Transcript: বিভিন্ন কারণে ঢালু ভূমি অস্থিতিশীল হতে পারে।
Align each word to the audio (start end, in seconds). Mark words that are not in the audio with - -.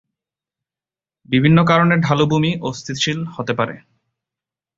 বিভিন্ন 1.29 1.57
কারণে 1.63 1.95
ঢালু 1.97 2.25
ভূমি 2.27 2.51
অস্থিতিশীল 2.61 3.19
হতে 3.35 3.53
পারে। 3.53 3.75